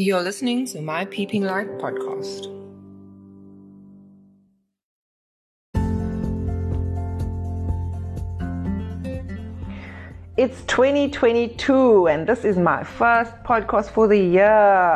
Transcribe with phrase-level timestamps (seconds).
[0.00, 2.46] You're listening to My Peeping Light podcast.
[10.36, 14.46] It's 2022 and this is my first podcast for the year.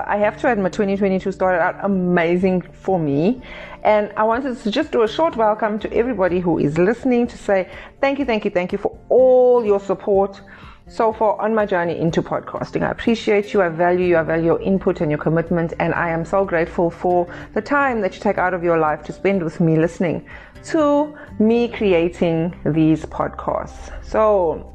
[0.07, 3.43] I have to admit 2022 started out amazing for me
[3.82, 7.37] and I wanted to just do a short welcome to everybody who is listening to
[7.37, 7.69] say
[8.00, 10.41] thank you, thank you, thank you for all your support
[10.89, 12.82] so far on my journey into podcasting.
[12.82, 16.11] I appreciate you, I value you, I value your input and your commitment and I
[16.11, 19.43] am so grateful for the time that you take out of your life to spend
[19.43, 20.26] with me listening
[20.64, 23.93] to me creating these podcasts.
[24.04, 24.68] So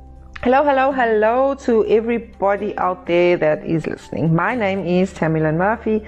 [0.43, 4.35] Hello, hello, hello to everybody out there that is listening.
[4.35, 6.05] My name is Tammy Lynn Murphy,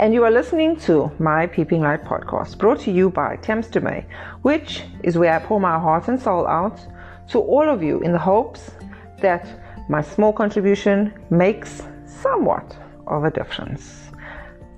[0.00, 4.04] and you are listening to my Peeping Light podcast, brought to you by Thames May,
[4.42, 6.80] which is where I pour my heart and soul out
[7.28, 8.72] to all of you in the hopes
[9.20, 9.46] that
[9.88, 14.10] my small contribution makes somewhat of a difference.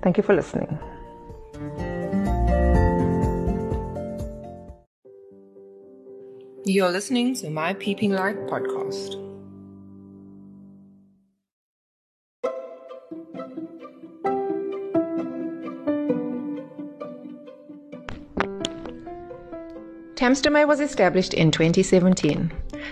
[0.01, 0.79] Thank you for listening.
[6.63, 9.17] You're listening to My Peeping Light podcast.
[20.15, 22.51] Tamstomay was established in 2017.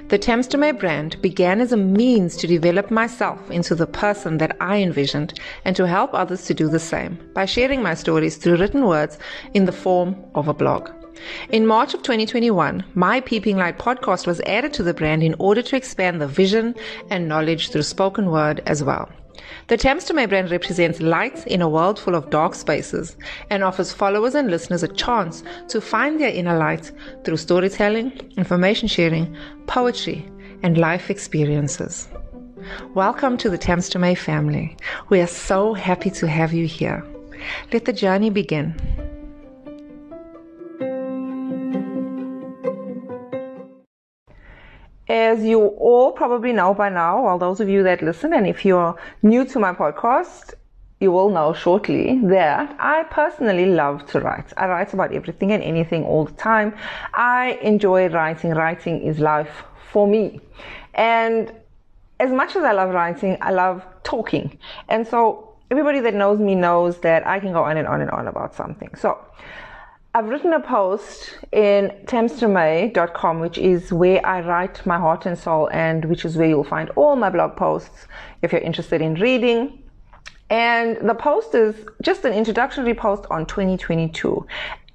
[0.09, 4.77] The Tamstomay brand began as a means to develop myself into the person that I
[4.77, 8.85] envisioned and to help others to do the same by sharing my stories through written
[8.85, 9.17] words
[9.53, 10.89] in the form of a blog.
[11.49, 15.61] In March of 2021, my Peeping Light podcast was added to the brand in order
[15.61, 16.75] to expand the vision
[17.09, 19.09] and knowledge through spoken word as well.
[19.67, 23.15] The Tamstomay brand represents light in a world full of dark spaces
[23.49, 26.91] and offers followers and listeners a chance to find their inner light
[27.23, 29.35] through storytelling, information sharing,
[29.67, 30.29] poetry,
[30.63, 32.07] and life experiences.
[32.93, 34.75] Welcome to the Tamstomay family.
[35.09, 37.05] We are so happy to have you here.
[37.71, 38.75] Let the journey begin.
[45.09, 48.63] As you all probably know by now, well, those of you that listen, and if
[48.63, 50.53] you're new to my podcast,
[50.99, 54.53] you will know shortly that I personally love to write.
[54.55, 56.75] I write about everything and anything all the time.
[57.13, 58.51] I enjoy writing.
[58.51, 60.41] Writing is life for me.
[60.93, 61.51] And
[62.19, 64.59] as much as I love writing, I love talking.
[64.89, 68.11] And so everybody that knows me knows that I can go on and on and
[68.11, 68.93] on about something.
[68.95, 69.17] So
[70.15, 75.69] I've written a post in tamstomay.com, which is where I write my heart and soul,
[75.71, 78.07] and which is where you'll find all my blog posts
[78.41, 79.83] if you're interested in reading.
[80.49, 84.47] And the post is just an introductory post on 2022.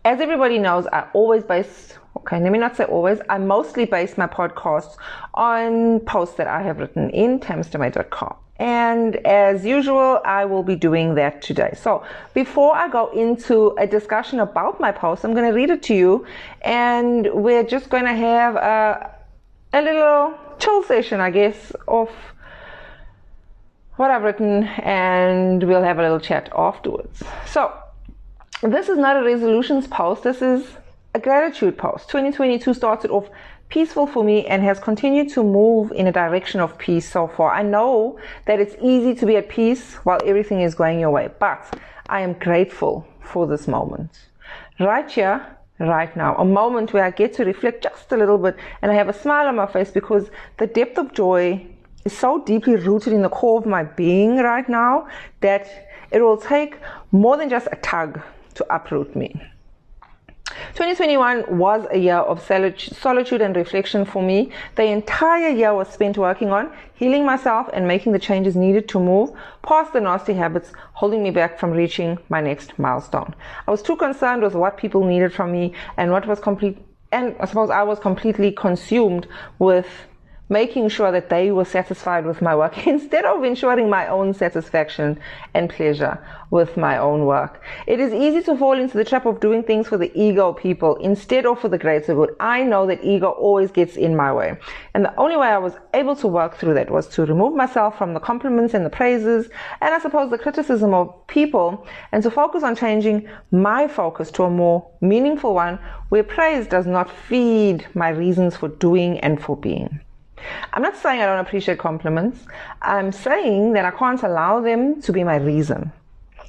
[0.05, 4.19] As everybody knows, I always base, okay, let me not say always, I mostly base
[4.19, 4.97] my podcasts
[5.35, 8.35] on posts that I have written in tamstomay.com.
[8.59, 11.75] And as usual, I will be doing that today.
[11.77, 12.05] So
[12.35, 15.95] before I go into a discussion about my post, I'm going to read it to
[15.95, 16.25] you
[16.63, 19.11] and we're just going to have a,
[19.73, 22.11] a little chill session, I guess, of
[23.97, 27.25] what I've written and we'll have a little chat afterwards.
[27.47, 27.73] So
[28.63, 30.23] this is not a resolutions post.
[30.23, 30.65] This is
[31.15, 32.09] a gratitude post.
[32.09, 33.29] 2022 started off
[33.69, 37.53] peaceful for me and has continued to move in a direction of peace so far.
[37.53, 41.29] I know that it's easy to be at peace while everything is going your way,
[41.39, 44.11] but I am grateful for this moment.
[44.79, 45.45] Right here,
[45.79, 48.95] right now, a moment where I get to reflect just a little bit and I
[48.95, 51.67] have a smile on my face because the depth of joy
[52.05, 55.09] is so deeply rooted in the core of my being right now
[55.41, 56.79] that it will take
[57.13, 58.21] more than just a tug
[58.55, 59.41] to uproot me.
[60.75, 64.51] 2021 was a year of solitude and reflection for me.
[64.75, 68.99] The entire year was spent working on healing myself and making the changes needed to
[68.99, 69.31] move
[69.63, 73.37] past the nasty habits holding me back from reaching my next milestone.
[73.69, 76.77] I was too concerned with what people needed from me and what was complete
[77.13, 79.29] and I suppose I was completely consumed
[79.61, 79.87] with
[80.49, 85.19] making sure that they were satisfied with my work instead of ensuring my own satisfaction
[85.55, 86.19] and pleasure
[86.51, 87.63] with my own work.
[87.87, 90.97] It is easy to fall into the trap of doing things for the ego people
[90.97, 92.37] instead of for the greater good.
[92.41, 94.59] I know that ego always gets in my way.
[94.93, 97.97] And the only way I was able to work through that was to remove myself
[97.97, 99.49] from the compliments and the praises
[99.81, 104.45] and I suppose the criticism of people and to focus on changing my focus to
[104.45, 105.79] a more meaningful one
[106.11, 110.01] where praise does not feed my reasons for doing and for being.
[110.73, 112.41] I'm not saying I don't appreciate compliments.
[112.83, 115.93] I'm saying that I can't allow them to be my reason.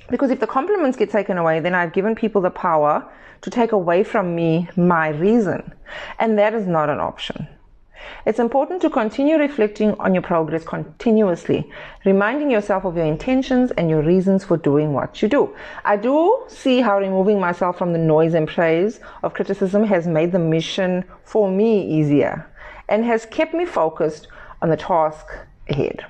[0.09, 3.09] Because if the compliments get taken away, then I've given people the power
[3.41, 5.73] to take away from me my reason.
[6.19, 7.47] And that is not an option.
[8.25, 11.69] It's important to continue reflecting on your progress continuously,
[12.05, 15.55] reminding yourself of your intentions and your reasons for doing what you do.
[15.83, 20.31] I do see how removing myself from the noise and praise of criticism has made
[20.31, 22.47] the mission for me easier
[22.89, 24.27] and has kept me focused
[24.61, 25.25] on the task
[25.69, 26.05] ahead.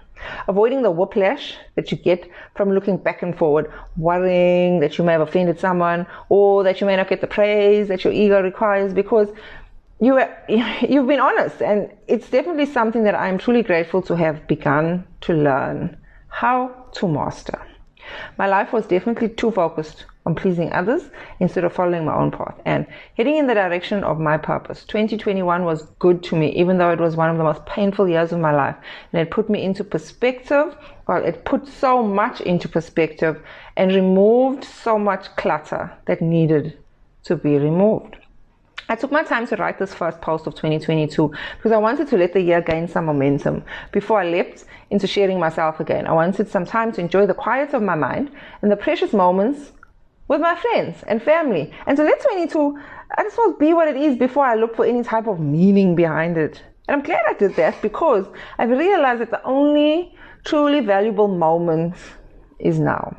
[0.48, 5.12] Avoiding the whiplash that you get from looking back and forward, worrying that you may
[5.12, 8.94] have offended someone or that you may not get the praise that your ego requires
[8.94, 9.30] because
[10.00, 10.19] you
[10.89, 15.33] you've been honest and it's definitely something that I'm truly grateful to have begun to
[15.33, 17.64] learn how to master.
[18.37, 21.09] My life was definitely too focused on pleasing others
[21.39, 24.83] instead of following my own path and heading in the direction of my purpose.
[24.85, 28.31] 2021 was good to me, even though it was one of the most painful years
[28.31, 28.75] of my life.
[29.13, 30.75] And it put me into perspective.
[31.07, 33.41] Well, it put so much into perspective
[33.77, 36.77] and removed so much clutter that needed
[37.25, 38.17] to be removed.
[38.87, 42.17] I took my time to write this first post of 2022 because I wanted to
[42.17, 46.05] let the year gain some momentum before I leapt into sharing myself again.
[46.05, 49.71] I wanted some time to enjoy the quiet of my mind and the precious moments
[50.27, 52.79] with my friends and family and to let 22
[53.17, 55.39] I just want to be what it is before I look for any type of
[55.39, 56.61] meaning behind it.
[56.88, 58.25] And I'm glad I did that because
[58.57, 61.95] I've realized that the only truly valuable moment
[62.59, 63.15] is now.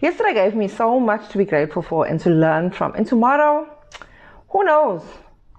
[0.00, 2.94] Yesterday gave me so much to be grateful for and to learn from.
[2.94, 3.68] And tomorrow,
[4.50, 5.02] who knows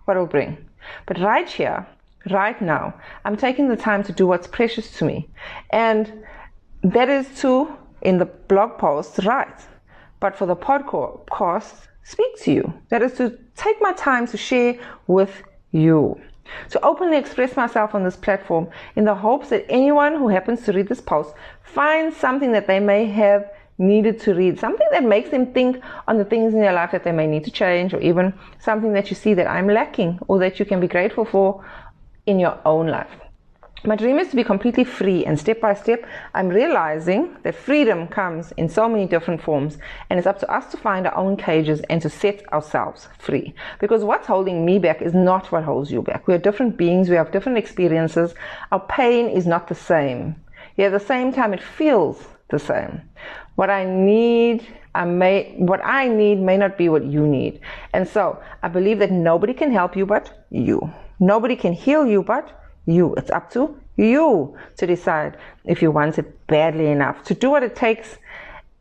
[0.06, 0.58] what it'll bring?
[1.06, 1.86] But right here,
[2.30, 2.94] right now,
[3.26, 5.30] I'm taking the time to do what's precious to me.
[5.72, 6.24] And
[6.84, 9.62] that is to, in the blog post, write.
[10.20, 11.74] But for the podcast,
[12.04, 12.74] speak to you.
[12.90, 14.78] That is to take my time to share
[15.08, 16.20] with you.
[16.72, 20.74] To openly express myself on this platform in the hopes that anyone who happens to
[20.74, 21.34] read this post
[21.64, 23.50] finds something that they may have
[23.82, 27.04] needed to read, something that makes them think on the things in their life that
[27.04, 30.40] they may need to change, or even something that you see that I'm lacking or
[30.40, 31.66] that you can be grateful for
[32.26, 33.10] in your own life.
[33.84, 36.06] My dream is to be completely free, and step by step,
[36.36, 40.70] I'm realizing that freedom comes in so many different forms, and it's up to us
[40.70, 43.56] to find our own cages and to set ourselves free.
[43.80, 46.28] Because what's holding me back is not what holds you back.
[46.28, 48.36] We are different beings, we have different experiences.
[48.72, 50.36] Our pain is not the same.
[50.76, 53.02] Yet at the same time, it feels the same.
[53.56, 57.60] What I need, I may, what I need may not be what you need.
[57.94, 60.92] And so I believe that nobody can help you but you.
[61.20, 63.16] Nobody can heal you but you.
[63.16, 67.64] It's up to you to decide if you want it badly enough to do what
[67.64, 68.18] it takes.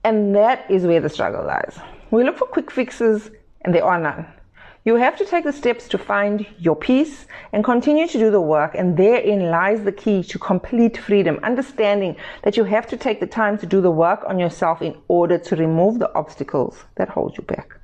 [0.04, 1.78] And that is where the struggle lies.
[2.10, 3.30] We look for quick fixes
[3.62, 4.26] and there are none.
[4.82, 8.40] You have to take the steps to find your peace and continue to do the
[8.40, 8.74] work.
[8.74, 11.38] And therein lies the key to complete freedom.
[11.42, 14.96] Understanding that you have to take the time to do the work on yourself in
[15.08, 17.78] order to remove the obstacles that hold you back.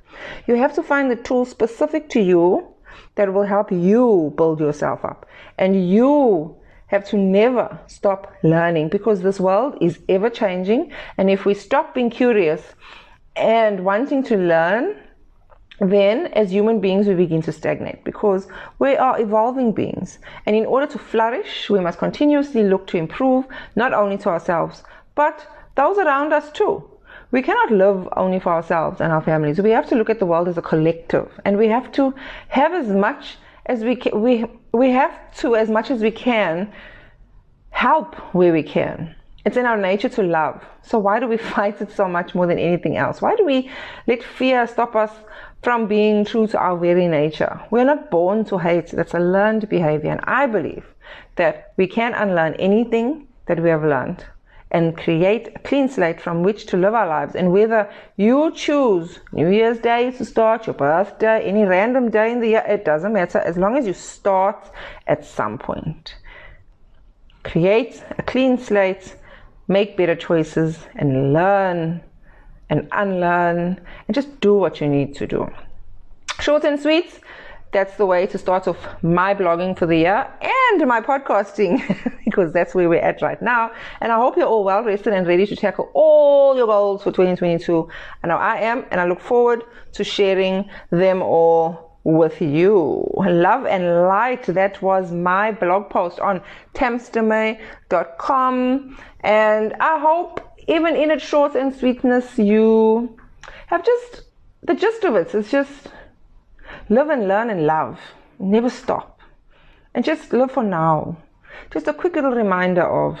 [0.47, 2.67] You have to find the tools specific to you
[3.13, 5.27] that will help you build yourself up.
[5.59, 6.55] And you
[6.87, 10.91] have to never stop learning because this world is ever changing.
[11.17, 12.63] And if we stop being curious
[13.35, 14.95] and wanting to learn,
[15.79, 18.47] then as human beings we begin to stagnate because
[18.79, 20.19] we are evolving beings.
[20.45, 23.45] And in order to flourish we must continuously look to improve
[23.75, 24.83] not only to ourselves
[25.15, 26.83] but those around us too.
[27.31, 29.59] We cannot live only for ourselves and our families.
[29.59, 31.29] We have to look at the world as a collective.
[31.43, 32.13] And we have to
[32.47, 36.71] have as much as we can, we we have to as much as we can
[37.71, 39.13] help where we can.
[39.45, 40.63] It's in our nature to love.
[40.81, 43.21] So why do we fight it so much more than anything else?
[43.21, 43.69] Why do we
[44.07, 45.11] let fear stop us
[45.63, 47.59] from being true to our very nature.
[47.71, 48.87] We're not born to hate.
[48.91, 50.11] That's a learned behavior.
[50.11, 50.85] And I believe
[51.35, 54.25] that we can unlearn anything that we have learned
[54.71, 57.35] and create a clean slate from which to live our lives.
[57.35, 62.41] And whether you choose New Year's Day to start, your birthday, any random day in
[62.41, 64.69] the year, it doesn't matter as long as you start
[65.07, 66.15] at some point.
[67.43, 69.15] Create a clean slate,
[69.69, 72.03] make better choices, and learn
[72.69, 75.49] and unlearn and just do what you need to do.
[76.39, 77.19] Short and sweet.
[77.73, 81.81] That's the way to start off my blogging for the year and my podcasting
[82.25, 83.71] because that's where we're at right now.
[83.99, 87.11] And I hope you're all well rested and ready to tackle all your goals for
[87.11, 87.89] 2022.
[88.23, 93.05] I know I am, and I look forward to sharing them all with you.
[93.17, 94.45] Love and light.
[94.45, 96.41] That was my blog post on
[96.73, 98.97] tamstomay.com.
[99.21, 103.17] And I hope even in its short and sweetness, you
[103.67, 104.23] have just
[104.63, 105.33] the gist of it.
[105.33, 105.87] It's just
[106.89, 107.99] live and learn and love.
[108.39, 109.19] Never stop.
[109.93, 111.17] And just live for now.
[111.71, 113.19] Just a quick little reminder of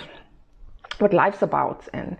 [0.99, 2.17] what life's about and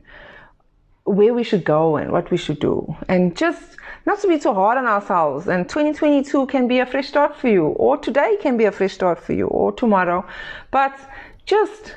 [1.04, 2.96] where we should go and what we should do.
[3.08, 5.48] And just not to be too hard on ourselves.
[5.48, 8.94] And 2022 can be a fresh start for you, or today can be a fresh
[8.94, 10.26] start for you, or tomorrow.
[10.72, 10.98] But
[11.46, 11.96] just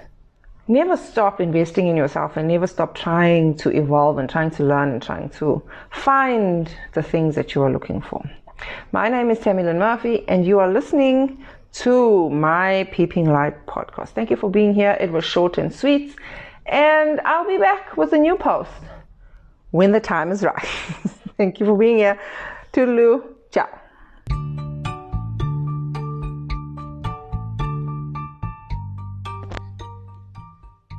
[0.71, 4.91] never stop investing in yourself and never stop trying to evolve and trying to learn
[4.91, 5.61] and trying to
[5.91, 8.23] find the things that you are looking for.
[8.93, 14.11] My name is Tammy Lynn Murphy, and you are listening to my Peeping Light podcast.
[14.11, 14.97] Thank you for being here.
[15.01, 16.15] It was short and sweet,
[16.67, 18.71] and I'll be back with a new post
[19.73, 20.65] when the time is right.
[21.37, 22.21] Thank you for being here.
[22.73, 23.25] Toodaloo.
[23.51, 23.80] Ciao.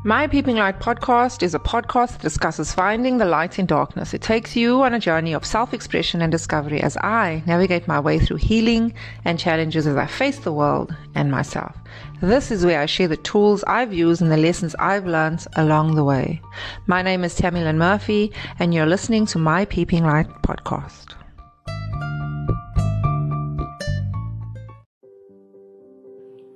[0.04, 4.16] My Peeping Light podcast is a podcast that discusses finding the light in darkness.
[4.16, 8.00] It takes you on a journey of self expression and discovery as I navigate my
[8.00, 11.78] way through healing and challenges as I face the world and myself.
[12.20, 15.94] This is where I share the tools I've used and the lessons I've learned along
[15.94, 16.42] the way.
[16.88, 21.14] My name is Tammy Lynn Murphy, and you're listening to My Peeping Light podcast.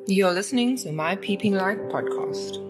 [0.07, 2.64] You're listening to My Peeping Light podcast.